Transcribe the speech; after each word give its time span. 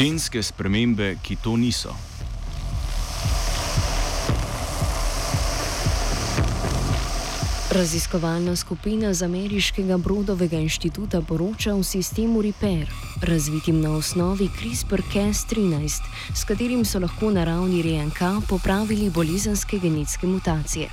Genske 0.00 0.42
spremembe, 0.42 1.18
ki 1.22 1.36
to 1.36 1.56
niso. 1.56 2.09
Raziskovalna 7.70 8.56
skupina 8.56 9.14
z 9.14 9.22
ameriškega 9.22 9.96
Brodovega 9.98 10.58
inštituta 10.58 11.20
poroča 11.22 11.74
o 11.74 11.82
sistemu 11.82 12.42
Repair, 12.42 12.90
razvitim 13.22 13.80
na 13.80 13.90
osnovi 13.96 14.48
CRISPR-Cas13, 14.58 16.02
s 16.34 16.44
katerim 16.44 16.84
so 16.84 16.98
lahko 16.98 17.30
na 17.30 17.44
ravni 17.44 17.82
RNK 17.82 18.48
popravili 18.48 19.10
bolezenske 19.10 19.78
genetske 19.78 20.26
mutacije. 20.26 20.88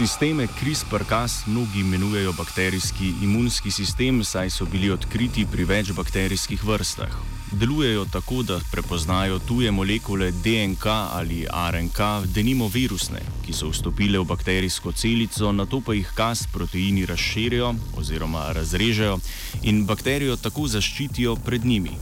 Sisteme 0.00 0.46
CRISPR-Cas 0.46 1.46
mnogi 1.46 1.80
imenujejo 1.80 2.32
bakterijski 2.32 3.12
imunski 3.22 3.70
sistem, 3.70 4.24
saj 4.24 4.50
so 4.50 4.64
bili 4.64 4.90
odkriti 4.90 5.44
pri 5.52 5.64
več 5.68 5.90
bakterijskih 5.92 6.62
vrstah. 6.64 7.12
Delujejo 7.52 8.06
tako, 8.12 8.42
da 8.42 8.56
prepoznajo 8.72 9.38
tuje 9.38 9.70
molekule 9.70 10.30
DNK 10.30 10.86
ali 10.86 11.44
RNK, 11.72 12.00
denimo 12.32 12.68
virusne, 12.68 13.20
ki 13.44 13.52
so 13.52 13.68
vstopile 13.68 14.18
v 14.18 14.24
bakterijsko 14.24 14.92
celico, 14.92 15.52
na 15.52 15.66
to 15.66 15.82
pa 15.84 15.92
jih 15.92 16.08
kas 16.16 16.46
proteini 16.52 17.04
razširijo 17.06 17.74
oziroma 18.00 18.46
razrežejo 18.56 19.18
in 19.62 19.84
bakterijo 19.84 20.36
tako 20.36 20.64
zaščitijo 20.66 21.36
pred 21.44 21.64
njimi. 21.64 21.92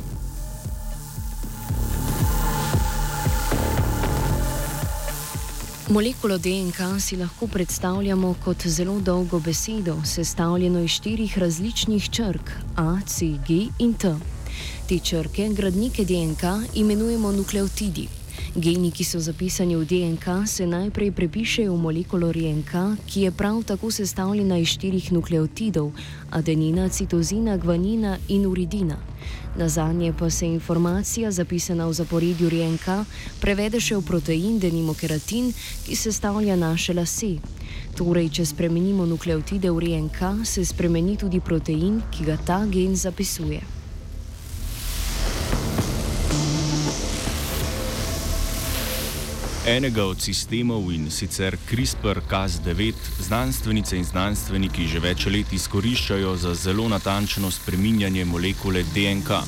Molekulo 5.88 6.36
DNK 6.38 7.00
si 7.00 7.16
lahko 7.16 7.46
predstavljamo 7.46 8.34
kot 8.44 8.66
zelo 8.66 8.98
dolgo 9.00 9.38
besedo, 9.40 9.94
sestavljeno 10.04 10.80
iz 10.80 10.90
štirih 10.90 11.38
različnih 11.38 12.10
črk: 12.10 12.50
A, 12.76 13.00
C, 13.06 13.26
G 13.48 13.54
in 13.78 13.94
T. 13.94 14.12
Te 14.88 14.98
črke, 14.98 15.48
gradnike 15.48 16.04
DNK, 16.04 16.42
imenujemo 16.74 17.32
nukleotidi. 17.32 18.17
Geni, 18.56 18.90
ki 18.90 19.04
so 19.04 19.20
zapisani 19.20 19.76
v 19.76 19.84
DNK, 19.84 20.46
se 20.46 20.66
najprej 20.66 21.12
prepišejo 21.12 21.74
v 21.74 21.78
molekulo 21.78 22.32
RNK, 22.32 22.72
ki 23.06 23.20
je 23.20 23.30
prav 23.30 23.62
tako 23.62 23.90
sestavljena 23.90 24.58
iz 24.58 24.74
štirih 24.74 25.12
nukleotidov: 25.12 25.92
adenina, 26.30 26.88
citozina, 26.88 27.56
gvanina 27.56 28.18
in 28.28 28.46
uridina. 28.46 28.96
Na 29.56 29.68
zadnje 29.68 30.12
pa 30.12 30.30
se 30.30 30.46
informacija, 30.46 31.30
zapisana 31.30 31.86
v 31.86 31.92
zaporedju 31.92 32.50
RNK, 32.50 33.04
prevede 33.40 33.80
še 33.80 33.96
v 33.96 34.02
protein, 34.06 34.58
denimo 34.58 34.94
keratin, 34.94 35.52
ki 35.86 35.96
sestavlja 35.96 36.56
naše 36.56 36.94
lase. 36.94 37.38
Torej, 37.98 38.30
če 38.30 38.46
spremenimo 38.46 39.06
nukleotide 39.06 39.70
v 39.70 39.88
RNK, 39.88 40.44
se 40.44 40.64
spremeni 40.64 41.16
tudi 41.16 41.40
protein, 41.40 42.02
ki 42.10 42.30
ga 42.30 42.38
ta 42.38 42.62
gen 42.66 42.94
zapisuje. 42.96 43.77
Enega 49.66 50.04
od 50.06 50.20
sistemov 50.22 50.92
in 50.94 51.10
sicer 51.10 51.56
CRISPR-Cas9 51.70 52.94
znanstvenice 53.18 53.96
in 53.96 54.04
znanstveniki 54.04 54.86
že 54.86 55.00
več 55.02 55.26
let 55.26 55.52
izkoriščajo 55.52 56.36
za 56.36 56.54
zelo 56.54 56.86
natančno 56.88 57.50
spreminjanje 57.50 58.24
molekule 58.24 58.84
DNK. 58.94 59.40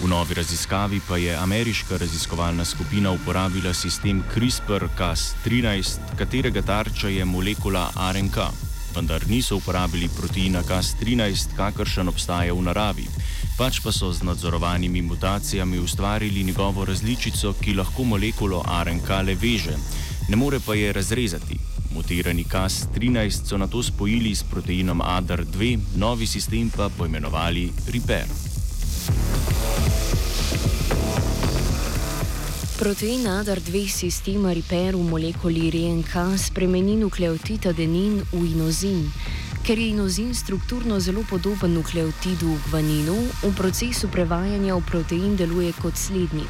V 0.00 0.08
novi 0.08 0.34
raziskavi 0.34 1.00
pa 1.08 1.16
je 1.16 1.36
ameriška 1.36 1.96
raziskovalna 1.96 2.64
skupina 2.64 3.12
uporabila 3.12 3.74
sistem 3.74 4.24
CRISPR-Cas13, 4.34 6.16
katerega 6.18 6.62
tarča 6.62 7.08
je 7.08 7.24
molekula 7.24 7.86
RNK, 8.12 8.38
vendar 8.96 9.28
niso 9.28 9.56
uporabili 9.56 10.08
proteina 10.08 10.62
Cas13, 10.62 11.54
kakršen 11.56 12.08
obstaja 12.08 12.54
v 12.54 12.66
naravi 12.66 13.06
pač 13.60 13.84
pa 13.84 13.92
so 13.92 14.08
z 14.08 14.24
nadzorovanimi 14.24 15.02
mutacijami 15.02 15.78
ustvarili 15.78 16.44
njegovo 16.44 16.84
različico, 16.84 17.52
ki 17.60 17.74
lahko 17.76 18.04
molekulo 18.04 18.64
RNK 18.84 19.08
le 19.26 19.34
veže, 19.34 19.74
ne 20.28 20.36
more 20.36 20.60
pa 20.66 20.74
je 20.74 20.92
razrezati. 20.92 21.58
Mutirani 21.92 22.44
Cas13 22.44 23.44
so 23.44 23.58
na 23.58 23.66
to 23.66 23.82
spojili 23.82 24.34
s 24.34 24.42
proteinom 24.42 25.02
ADAR2, 25.04 25.78
novi 25.96 26.26
sistem 26.26 26.70
pa 26.70 26.88
poimenovali 26.88 27.72
REPAIR. 27.92 28.24
Protein 32.78 33.28
ADAR2 33.28 33.88
sistema 33.92 34.52
REPAIR 34.56 34.96
v 34.96 35.04
molekuli 35.04 35.68
RNK 35.70 36.38
spremeni 36.38 36.96
nukleotid 36.96 37.66
adenin 37.66 38.22
v 38.32 38.46
inozin. 38.54 39.04
Ker 39.70 39.78
je 39.78 39.88
inozin 39.88 40.34
strukturno 40.34 40.96
zelo 41.00 41.22
podoben 41.30 41.74
nukleotidu 41.78 42.56
gvaninu, 42.66 43.14
v 43.42 43.50
procesu 43.54 44.08
prevajanja 44.10 44.74
v 44.74 44.82
protein 44.82 45.36
deluje 45.38 45.70
kot 45.78 45.94
slednji. 45.94 46.42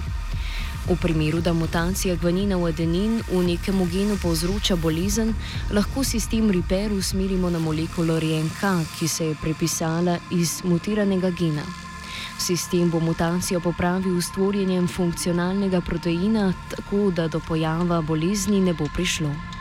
V 0.88 0.96
primeru, 0.96 1.42
da 1.44 1.52
mutacija 1.52 2.16
gvanina 2.16 2.56
v 2.56 2.72
adenin 2.72 3.20
v 3.28 3.42
nekem 3.44 3.84
genu 3.92 4.16
povzroča 4.16 4.80
bolezen, 4.80 5.34
lahko 5.68 6.00
sistem 6.00 6.48
repair 6.48 6.96
usmerimo 6.96 7.50
na 7.50 7.60
molekulo 7.60 8.16
RNK, 8.16 8.88
ki 8.96 9.08
se 9.08 9.28
je 9.28 9.36
prepisala 9.36 10.16
iz 10.32 10.64
mutiranega 10.64 11.28
gena. 11.30 11.68
Sistem 12.38 12.88
bo 12.88 13.04
mutacijo 13.04 13.60
popravil 13.60 14.16
s 14.16 14.32
tvorjenjem 14.32 14.88
funkcionalnega 14.88 15.84
proteina, 15.84 16.54
tako 16.72 17.12
da 17.12 17.28
do 17.28 17.40
pojava 17.40 18.00
bolezni 18.00 18.64
ne 18.64 18.72
bo 18.72 18.88
prišlo. 18.88 19.59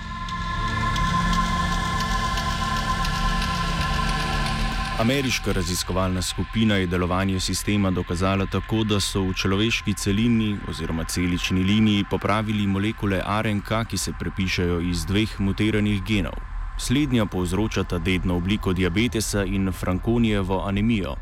Ameriška 4.99 5.51
raziskovalna 5.51 6.21
skupina 6.21 6.75
je 6.75 6.87
delovanje 6.87 7.39
sistema 7.39 7.91
dokazala 7.91 8.45
tako, 8.45 8.83
da 8.83 8.99
so 8.99 9.21
v 9.21 9.33
človeški 9.33 9.93
celini 9.93 10.57
oziroma 10.67 11.03
celični 11.03 11.63
liniji 11.63 12.03
popravili 12.11 12.67
molekule 12.67 13.21
RNK, 13.41 13.69
ki 13.89 13.97
se 13.97 14.11
prepišajo 14.19 14.81
iz 14.81 15.05
dveh 15.05 15.39
mutiranih 15.39 16.03
genov. 16.03 16.35
Slednja 16.77 17.25
povzročata 17.25 17.97
dedno 17.97 18.35
obliko 18.35 18.73
diabetesa 18.73 19.43
in 19.43 19.71
frankonijevo 19.71 20.63
anemijo. 20.67 21.15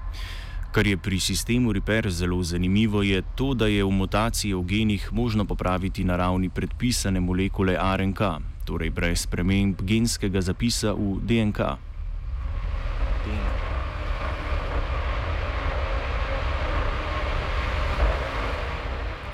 Kar 0.72 0.88
je 0.88 0.98
pri 0.98 1.20
sistemu 1.20 1.74
Repair 1.74 2.10
zelo 2.10 2.44
zanimivo, 2.44 3.04
je 3.04 3.22
to, 3.36 3.54
da 3.54 3.68
je 3.68 3.84
v 3.84 3.92
mutaciji 3.92 4.54
v 4.54 4.64
genih 4.64 5.14
možno 5.14 5.46
popraviti 5.46 6.04
na 6.04 6.16
ravni 6.16 6.50
predpisane 6.50 7.20
molekule 7.20 7.78
RNK, 7.98 8.22
torej 8.66 8.90
brez 8.90 9.22
sprememb 9.22 9.82
genskega 9.82 10.42
zapisa 10.42 10.94
v 10.94 11.20
DNK. 11.22 11.88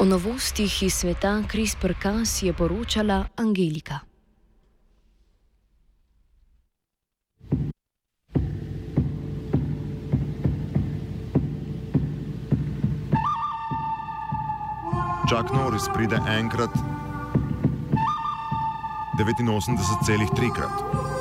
O 0.03 0.05
novostih 0.05 0.83
iz 0.83 0.93
sveta 0.93 1.43
CRISPR-Cas 1.47 2.43
je 2.43 2.53
poročala 2.53 3.23
Angelika. 3.39 3.99
Čak 15.29 15.53
Norris 15.55 15.87
pride 15.95 16.19
enkrat, 16.27 16.75
89,3 19.15 20.55
krat. 20.55 21.12